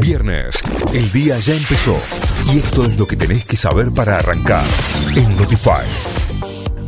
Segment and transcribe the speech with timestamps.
[0.00, 0.60] Viernes,
[0.92, 1.96] el día ya empezó
[2.52, 4.64] y esto es lo que tenés que saber para arrancar
[5.16, 5.86] en Notify.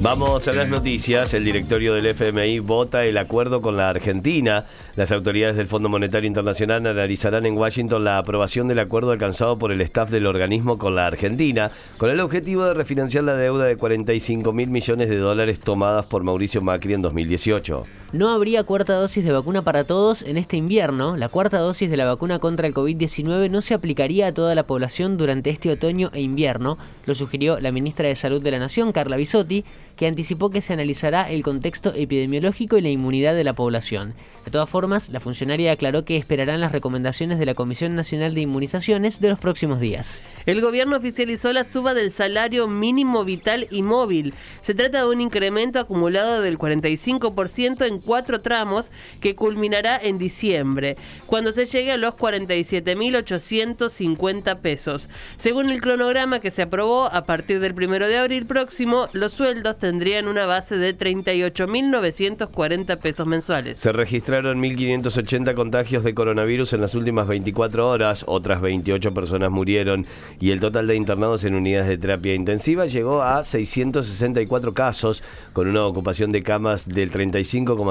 [0.01, 1.35] Vamos a las noticias.
[1.35, 4.65] El directorio del FMI vota el acuerdo con la Argentina.
[4.95, 9.73] Las autoridades del Fondo Monetario Internacional analizarán en Washington la aprobación del acuerdo alcanzado por
[9.73, 13.77] el staff del organismo con la Argentina, con el objetivo de refinanciar la deuda de
[13.77, 17.83] 45 mil millones de dólares tomadas por Mauricio Macri en 2018.
[18.11, 21.19] No habría cuarta dosis de vacuna para todos en este invierno.
[21.19, 24.67] La cuarta dosis de la vacuna contra el COVID-19 no se aplicaría a toda la
[24.67, 28.93] población durante este otoño e invierno, lo sugirió la ministra de Salud de la Nación,
[28.93, 29.65] Carla Bisotti,
[29.99, 34.15] que anticipó que se analizará el contexto epidemiológico y la inmunidad de la población.
[34.45, 38.41] De todas formas, la funcionaria aclaró que esperarán las recomendaciones de la Comisión Nacional de
[38.41, 40.23] Inmunizaciones de los próximos días.
[40.47, 44.33] El gobierno oficializó la suba del salario mínimo vital y móvil.
[44.63, 50.97] Se trata de un incremento acumulado del 45% en cuatro tramos que culminará en diciembre,
[51.27, 55.09] cuando se llegue a los 47.850 pesos.
[55.37, 59.79] Según el cronograma que se aprobó, a partir del 1 de abril próximo, los sueldos
[59.79, 63.81] tendrían una base de 38.940 pesos mensuales.
[63.81, 70.07] Se registraron 1.580 contagios de coronavirus en las últimas 24 horas, otras 28 personas murieron
[70.41, 75.69] y el total de internados en unidades de terapia intensiva llegó a 664 casos, con
[75.69, 77.88] una ocupación de camas del 35,5%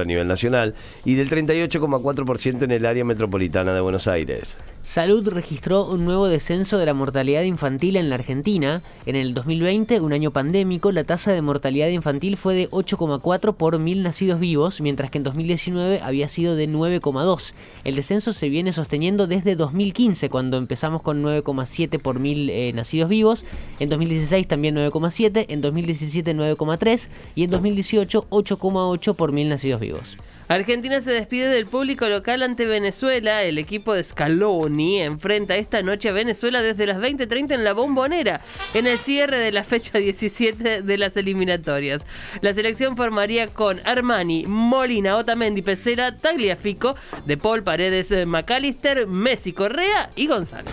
[0.00, 4.56] a nivel nacional y del 38,4% en el área metropolitana de Buenos Aires.
[4.88, 8.80] Salud registró un nuevo descenso de la mortalidad infantil en la Argentina.
[9.04, 13.78] En el 2020, un año pandémico, la tasa de mortalidad infantil fue de 8,4 por
[13.78, 17.52] mil nacidos vivos, mientras que en 2019 había sido de 9,2.
[17.84, 23.10] El descenso se viene sosteniendo desde 2015, cuando empezamos con 9,7 por mil eh, nacidos
[23.10, 23.44] vivos.
[23.80, 30.16] En 2016 también 9,7, en 2017 9,3 y en 2018 8,8 por mil nacidos vivos.
[30.48, 33.42] Argentina se despide del público local ante Venezuela.
[33.42, 38.40] El equipo de Scaloni enfrenta esta noche a Venezuela desde las 20:30 en la Bombonera,
[38.72, 42.06] en el cierre de la fecha 17 de las eliminatorias.
[42.40, 50.08] La selección formaría con Armani, Molina, Otamendi, Pesera, Tagliafico, De Paul, Paredes, McAllister, Messi, Correa
[50.16, 50.72] y González.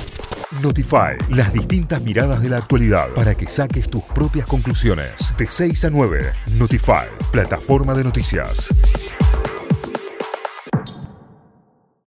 [0.62, 5.34] Notify, las distintas miradas de la actualidad para que saques tus propias conclusiones.
[5.38, 8.74] De 6 a 9, Notify, plataforma de noticias.